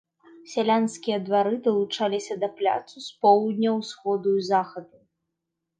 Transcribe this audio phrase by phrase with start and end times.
[0.53, 4.97] Сялянскія двары далучаліся да пляцу з поўдня, усходу і захаду.